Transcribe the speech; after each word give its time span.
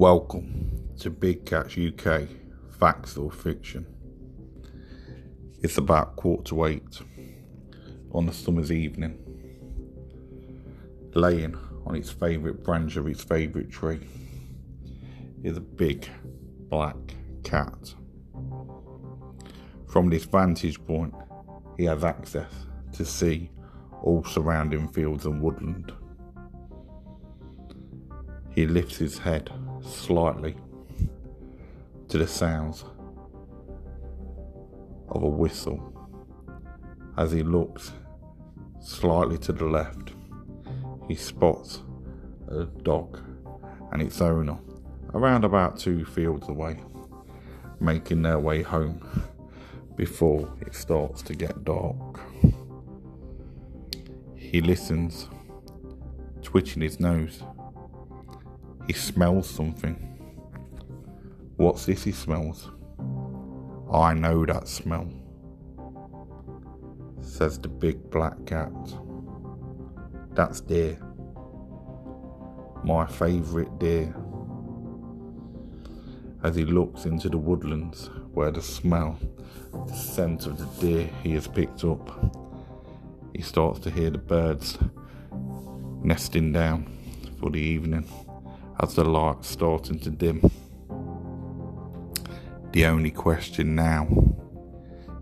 Welcome 0.00 0.94
to 1.00 1.10
Big 1.10 1.44
Cats 1.44 1.76
UK 1.76 2.22
Facts 2.78 3.18
or 3.18 3.30
Fiction. 3.30 3.84
It's 5.62 5.76
about 5.76 6.16
quarter 6.16 6.42
to 6.44 6.64
eight 6.64 7.00
on 8.10 8.26
a 8.26 8.32
summer's 8.32 8.72
evening, 8.72 9.18
laying 11.12 11.54
on 11.84 11.96
its 11.96 12.10
favourite 12.10 12.64
branch 12.64 12.96
of 12.96 13.08
its 13.08 13.22
favourite 13.22 13.70
tree 13.70 14.00
is 15.44 15.58
a 15.58 15.60
big 15.60 16.08
black 16.70 16.96
cat. 17.44 17.94
From 19.86 20.08
this 20.08 20.24
vantage 20.24 20.82
point, 20.86 21.12
he 21.76 21.84
has 21.84 22.04
access 22.04 22.50
to 22.94 23.04
see 23.04 23.50
all 24.02 24.24
surrounding 24.24 24.88
fields 24.88 25.26
and 25.26 25.42
woodland. 25.42 25.92
He 28.54 28.66
lifts 28.66 28.96
his 28.96 29.18
head 29.18 29.50
slightly 29.94 30.56
to 32.08 32.18
the 32.18 32.26
sounds 32.26 32.84
of 35.08 35.22
a 35.22 35.28
whistle 35.28 35.80
as 37.16 37.32
he 37.32 37.42
looks 37.42 37.92
slightly 38.80 39.38
to 39.38 39.52
the 39.52 39.64
left. 39.64 40.12
He 41.08 41.14
spots 41.14 41.82
a 42.48 42.64
dog 42.64 43.20
and 43.92 44.00
its 44.00 44.20
owner 44.20 44.58
around 45.14 45.44
about 45.44 45.78
two 45.78 46.04
fields 46.04 46.48
away, 46.48 46.80
making 47.80 48.22
their 48.22 48.38
way 48.38 48.62
home 48.62 49.28
before 49.96 50.52
it 50.60 50.74
starts 50.74 51.22
to 51.22 51.34
get 51.34 51.64
dark. 51.64 52.20
He 54.34 54.60
listens, 54.60 55.28
twitching 56.42 56.82
his 56.82 56.98
nose 56.98 57.42
he 58.90 58.94
smells 58.94 59.48
something. 59.48 59.94
What's 61.58 61.86
this 61.86 62.02
he 62.02 62.10
smells? 62.10 62.72
I 63.92 64.14
know 64.14 64.44
that 64.44 64.66
smell, 64.66 65.08
says 67.20 67.60
the 67.60 67.68
big 67.68 68.10
black 68.10 68.44
cat. 68.46 68.72
That's 70.32 70.60
deer. 70.60 70.98
My 72.82 73.06
favourite 73.06 73.78
deer. 73.78 74.12
As 76.42 76.56
he 76.56 76.64
looks 76.64 77.04
into 77.04 77.28
the 77.28 77.38
woodlands 77.38 78.10
where 78.32 78.50
the 78.50 78.60
smell, 78.60 79.16
the 79.86 79.94
scent 79.94 80.46
of 80.46 80.58
the 80.58 80.66
deer 80.84 81.10
he 81.22 81.34
has 81.34 81.46
picked 81.46 81.84
up, 81.84 82.34
he 83.36 83.42
starts 83.42 83.78
to 83.80 83.90
hear 83.90 84.10
the 84.10 84.18
birds 84.18 84.78
nesting 86.02 86.52
down 86.52 86.92
for 87.38 87.50
the 87.50 87.60
evening 87.60 88.04
as 88.82 88.94
the 88.94 89.04
light 89.04 89.44
starting 89.44 89.98
to 89.98 90.10
dim. 90.10 90.40
The 92.72 92.86
only 92.86 93.10
question 93.10 93.74
now 93.74 94.08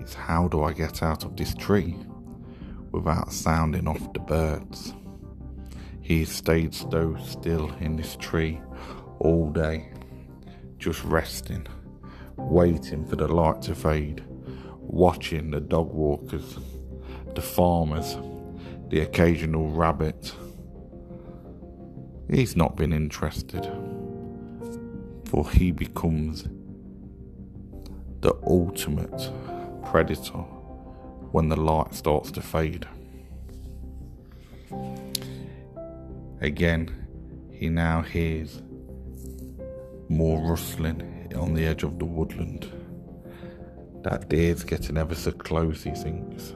is 0.00 0.14
how 0.14 0.48
do 0.48 0.62
I 0.64 0.72
get 0.72 1.02
out 1.02 1.24
of 1.24 1.36
this 1.36 1.54
tree 1.54 1.94
without 2.90 3.32
sounding 3.32 3.86
off 3.86 4.12
the 4.12 4.20
birds? 4.20 4.94
He 6.00 6.24
stayed 6.24 6.74
so 6.74 7.16
still 7.22 7.70
in 7.80 7.96
this 7.96 8.16
tree 8.16 8.60
all 9.20 9.50
day, 9.50 9.90
just 10.78 11.04
resting, 11.04 11.66
waiting 12.36 13.06
for 13.06 13.16
the 13.16 13.28
light 13.28 13.62
to 13.62 13.74
fade, 13.74 14.24
watching 14.80 15.50
the 15.50 15.60
dog 15.60 15.92
walkers, 15.92 16.58
the 17.34 17.42
farmers, 17.42 18.16
the 18.88 19.00
occasional 19.00 19.70
rabbit 19.70 20.34
He's 22.34 22.56
not 22.56 22.74
been 22.74 22.92
interested, 22.92 23.64
for 25.26 25.48
he 25.48 25.70
becomes 25.70 26.42
the 28.22 28.34
ultimate 28.44 29.30
predator 29.84 30.42
when 31.30 31.48
the 31.48 31.54
light 31.54 31.94
starts 31.94 32.32
to 32.32 32.42
fade. 32.42 32.88
Again, 36.40 37.06
he 37.52 37.68
now 37.68 38.02
hears 38.02 38.60
more 40.08 40.40
rustling 40.50 41.32
on 41.36 41.54
the 41.54 41.64
edge 41.64 41.84
of 41.84 42.00
the 42.00 42.04
woodland. 42.04 42.68
That 44.02 44.28
deer's 44.28 44.64
getting 44.64 44.96
ever 44.96 45.14
so 45.14 45.30
close, 45.30 45.84
he 45.84 45.92
thinks. 45.92 46.52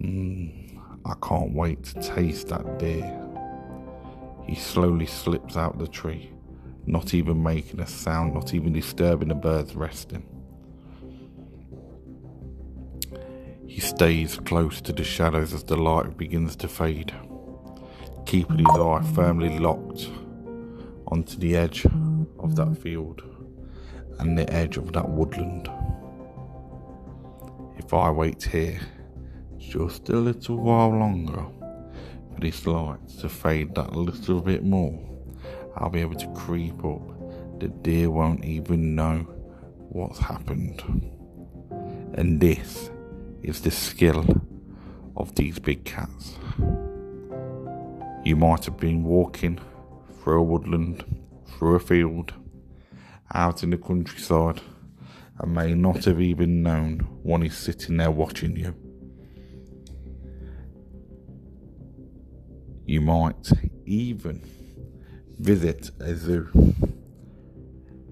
Mm, 0.00 0.76
I 1.04 1.14
can't 1.22 1.52
wait 1.52 1.84
to 1.84 2.00
taste 2.02 2.48
that 2.48 2.80
deer. 2.80 3.23
He 4.46 4.54
slowly 4.54 5.06
slips 5.06 5.56
out 5.56 5.78
the 5.78 5.88
tree, 5.88 6.30
not 6.86 7.14
even 7.14 7.42
making 7.42 7.80
a 7.80 7.86
sound, 7.86 8.34
not 8.34 8.54
even 8.54 8.72
disturbing 8.72 9.28
the 9.28 9.34
birds 9.34 9.74
resting. 9.74 10.24
He 13.66 13.80
stays 13.80 14.38
close 14.38 14.80
to 14.82 14.92
the 14.92 15.02
shadows 15.02 15.52
as 15.52 15.64
the 15.64 15.76
light 15.76 16.16
begins 16.16 16.54
to 16.56 16.68
fade, 16.68 17.12
keeping 18.26 18.58
his 18.58 18.68
eye 18.68 19.02
firmly 19.14 19.58
locked 19.58 20.10
onto 21.08 21.38
the 21.38 21.56
edge 21.56 21.86
of 22.38 22.54
that 22.56 22.76
field 22.78 23.22
and 24.18 24.38
the 24.38 24.48
edge 24.52 24.76
of 24.76 24.92
that 24.92 25.08
woodland. 25.08 25.68
If 27.76 27.92
I 27.92 28.10
wait 28.10 28.42
here 28.42 28.80
just 29.58 30.08
a 30.08 30.16
little 30.16 30.58
while 30.58 30.90
longer, 30.90 31.44
this 32.40 32.66
light 32.66 33.08
to 33.20 33.28
fade 33.28 33.74
that 33.74 33.94
little 33.94 34.40
bit 34.40 34.64
more, 34.64 34.98
I'll 35.76 35.90
be 35.90 36.00
able 36.00 36.16
to 36.16 36.28
creep 36.34 36.84
up. 36.84 37.02
The 37.60 37.68
deer 37.68 38.10
won't 38.10 38.44
even 38.44 38.94
know 38.94 39.26
what's 39.88 40.18
happened. 40.18 40.82
And 42.14 42.40
this 42.40 42.90
is 43.42 43.60
the 43.60 43.70
skill 43.70 44.24
of 45.16 45.34
these 45.34 45.58
big 45.58 45.84
cats. 45.84 46.34
You 48.24 48.36
might 48.36 48.64
have 48.64 48.78
been 48.78 49.04
walking 49.04 49.60
through 50.22 50.40
a 50.40 50.42
woodland, 50.42 51.04
through 51.46 51.76
a 51.76 51.80
field, 51.80 52.32
out 53.32 53.62
in 53.62 53.70
the 53.70 53.78
countryside, 53.78 54.60
and 55.38 55.54
may 55.54 55.74
not 55.74 56.04
have 56.04 56.20
even 56.20 56.62
known 56.62 57.00
one 57.22 57.42
is 57.42 57.56
sitting 57.56 57.96
there 57.96 58.10
watching 58.10 58.56
you. 58.56 58.74
You 62.86 63.00
might 63.00 63.50
even 63.86 64.42
visit 65.38 65.90
a 66.00 66.14
zoo. 66.14 66.48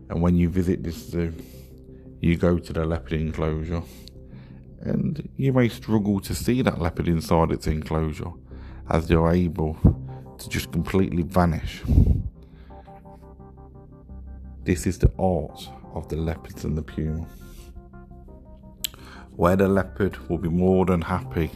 And 0.08 0.20
when 0.22 0.36
you 0.36 0.48
visit 0.48 0.82
this 0.82 0.96
zoo, 0.96 1.34
you 2.20 2.36
go 2.36 2.58
to 2.58 2.72
the 2.72 2.84
leopard 2.84 3.12
enclosure, 3.14 3.82
and 4.80 5.28
you 5.36 5.52
may 5.52 5.68
struggle 5.68 6.20
to 6.20 6.34
see 6.34 6.62
that 6.62 6.80
leopard 6.80 7.08
inside 7.08 7.50
its 7.50 7.66
enclosure 7.66 8.32
as 8.90 9.08
they're 9.08 9.30
able 9.30 9.76
to 10.38 10.48
just 10.48 10.72
completely 10.72 11.22
vanish. 11.22 11.82
This 14.64 14.86
is 14.86 14.98
the 14.98 15.10
art 15.18 15.68
of 15.94 16.08
the 16.08 16.16
leopards 16.16 16.64
and 16.64 16.78
the 16.78 16.82
puma. 16.82 17.26
Where 19.36 19.56
the 19.56 19.68
leopard 19.68 20.16
will 20.28 20.38
be 20.38 20.48
more 20.48 20.86
than 20.86 21.02
happy 21.02 21.50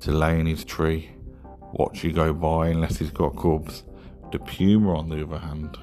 to 0.00 0.12
lay 0.12 0.38
in 0.38 0.46
his 0.46 0.64
tree 0.64 1.10
watch 1.72 2.04
you 2.04 2.12
go 2.12 2.32
by 2.32 2.68
unless 2.68 2.98
he's 2.98 3.10
got 3.10 3.36
cubs. 3.36 3.84
The 4.32 4.38
puma, 4.38 4.96
on 4.96 5.08
the 5.08 5.22
other 5.24 5.38
hand, 5.38 5.76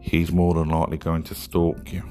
he's 0.00 0.32
more 0.32 0.54
than 0.54 0.68
likely 0.68 0.96
going 0.96 1.22
to 1.24 1.34
stalk 1.34 1.92
you. 1.92 2.02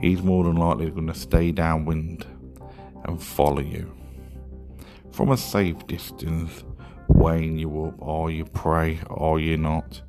He's 0.00 0.22
more 0.22 0.44
than 0.44 0.56
likely 0.56 0.90
going 0.90 1.08
to 1.08 1.14
stay 1.14 1.52
downwind 1.52 2.24
and 3.04 3.22
follow 3.22 3.60
you. 3.60 3.92
From 5.12 5.30
a 5.30 5.36
safe 5.36 5.86
distance, 5.86 6.64
weighing 7.08 7.58
you 7.58 7.84
up, 7.86 8.00
are 8.00 8.30
you 8.30 8.44
prey, 8.44 9.00
are 9.08 9.38
you 9.38 9.56
not? 9.56 10.00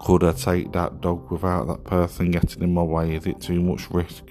Could 0.00 0.24
I 0.24 0.32
take 0.32 0.72
that 0.72 1.00
dog 1.00 1.30
without 1.30 1.68
that 1.68 1.84
person 1.84 2.32
getting 2.32 2.62
in 2.62 2.74
my 2.74 2.82
way? 2.82 3.14
Is 3.14 3.26
it 3.26 3.40
too 3.40 3.62
much 3.62 3.88
risk? 3.90 4.24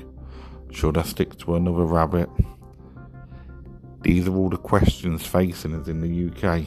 Should 0.69 0.97
I 0.97 1.03
stick 1.03 1.37
to 1.39 1.55
another 1.55 1.85
rabbit? 1.85 2.29
These 4.01 4.27
are 4.27 4.35
all 4.35 4.49
the 4.49 4.57
questions 4.57 5.25
facing 5.25 5.75
us 5.75 5.87
in 5.87 6.01
the 6.01 6.29
UK 6.29 6.65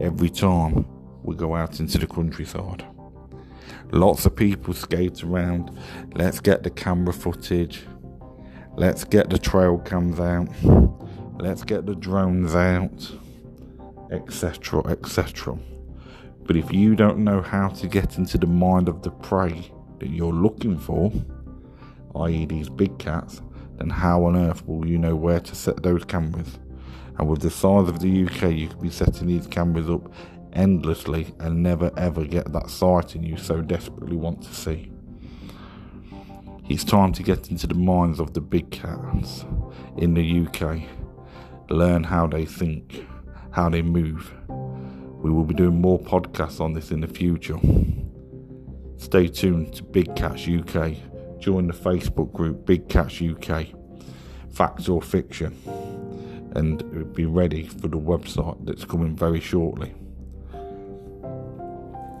every 0.00 0.30
time 0.30 0.86
we 1.22 1.34
go 1.34 1.56
out 1.56 1.80
into 1.80 1.98
the 1.98 2.06
countryside. 2.06 2.86
Lots 3.92 4.24
of 4.24 4.36
people 4.36 4.72
skate 4.72 5.24
around. 5.24 5.76
Let's 6.14 6.40
get 6.40 6.62
the 6.62 6.70
camera 6.70 7.12
footage. 7.12 7.82
Let's 8.76 9.04
get 9.04 9.30
the 9.30 9.38
trail 9.38 9.78
cams 9.78 10.20
out. 10.20 10.48
Let's 11.40 11.64
get 11.64 11.86
the 11.86 11.96
drones 11.96 12.54
out, 12.54 13.10
etc. 14.12 14.86
etc. 14.90 15.58
But 16.44 16.56
if 16.56 16.72
you 16.72 16.94
don't 16.94 17.18
know 17.18 17.42
how 17.42 17.68
to 17.68 17.88
get 17.88 18.18
into 18.18 18.38
the 18.38 18.46
mind 18.46 18.88
of 18.88 19.02
the 19.02 19.10
prey 19.10 19.72
that 19.98 20.10
you're 20.10 20.32
looking 20.32 20.78
for, 20.78 21.12
i.e., 22.24 22.46
these 22.46 22.68
big 22.68 22.98
cats, 22.98 23.42
then 23.80 23.88
how 23.88 24.24
on 24.24 24.36
earth 24.36 24.66
will 24.66 24.86
you 24.86 24.98
know 24.98 25.16
where 25.16 25.40
to 25.40 25.54
set 25.54 25.82
those 25.82 26.04
cameras? 26.04 26.58
And 27.18 27.28
with 27.28 27.40
the 27.40 27.50
size 27.50 27.88
of 27.88 28.00
the 28.00 28.26
UK, 28.26 28.52
you 28.52 28.68
could 28.68 28.80
be 28.80 28.90
setting 28.90 29.26
these 29.26 29.46
cameras 29.46 29.88
up 29.88 30.12
endlessly 30.52 31.34
and 31.38 31.62
never 31.62 31.90
ever 31.96 32.24
get 32.24 32.52
that 32.52 32.68
sighting 32.68 33.22
you 33.22 33.36
so 33.36 33.62
desperately 33.62 34.16
want 34.16 34.42
to 34.42 34.54
see. 34.54 34.90
It's 36.68 36.84
time 36.84 37.12
to 37.14 37.22
get 37.22 37.50
into 37.50 37.66
the 37.66 37.74
minds 37.74 38.20
of 38.20 38.34
the 38.34 38.40
big 38.40 38.70
cats 38.70 39.44
in 39.96 40.14
the 40.14 40.46
UK, 40.46 40.82
learn 41.70 42.04
how 42.04 42.26
they 42.26 42.44
think, 42.44 43.06
how 43.50 43.70
they 43.70 43.82
move. 43.82 44.32
We 44.48 45.30
will 45.30 45.44
be 45.44 45.54
doing 45.54 45.80
more 45.80 45.98
podcasts 45.98 46.60
on 46.60 46.74
this 46.74 46.90
in 46.90 47.00
the 47.00 47.08
future. 47.08 47.58
Stay 48.98 49.28
tuned 49.28 49.72
to 49.74 49.82
Big 49.82 50.14
Cats 50.14 50.46
UK. 50.46 51.09
Join 51.40 51.66
the 51.66 51.72
Facebook 51.72 52.32
group 52.32 52.66
Big 52.66 52.88
Cats 52.90 53.22
UK, 53.22 53.68
Facts 54.52 54.90
or 54.90 55.00
Fiction, 55.00 55.56
and 56.54 57.14
be 57.14 57.24
ready 57.24 57.66
for 57.66 57.88
the 57.88 57.98
website 57.98 58.64
that's 58.66 58.84
coming 58.84 59.16
very 59.16 59.40
shortly. 59.40 59.94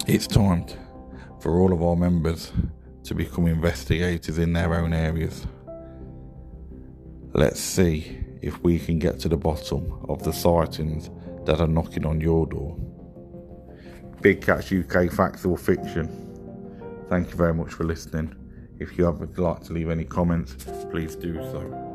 It's 0.06 0.26
time 0.26 0.64
for 1.40 1.60
all 1.60 1.72
of 1.72 1.82
our 1.82 1.96
members 1.96 2.50
to 3.04 3.14
become 3.14 3.46
investigators 3.46 4.38
in 4.38 4.54
their 4.54 4.74
own 4.74 4.94
areas. 4.94 5.46
Let's 7.34 7.60
see 7.60 8.24
if 8.40 8.62
we 8.62 8.78
can 8.78 8.98
get 8.98 9.20
to 9.20 9.28
the 9.28 9.36
bottom 9.36 10.04
of 10.08 10.22
the 10.22 10.32
sightings 10.32 11.10
that 11.44 11.60
are 11.60 11.66
knocking 11.66 12.06
on 12.06 12.22
your 12.22 12.46
door. 12.46 12.76
Big 14.22 14.40
Cats 14.40 14.72
UK 14.72 15.12
Facts 15.12 15.44
or 15.44 15.58
Fiction. 15.58 16.08
Thank 17.10 17.30
you 17.30 17.36
very 17.36 17.54
much 17.54 17.72
for 17.72 17.84
listening. 17.84 18.39
If 18.80 18.96
you 18.96 19.04
have 19.04 19.20
would 19.20 19.38
like 19.38 19.62
to 19.64 19.74
leave 19.74 19.90
any 19.90 20.04
comments, 20.04 20.56
please 20.90 21.14
do 21.14 21.34
so. 21.34 21.89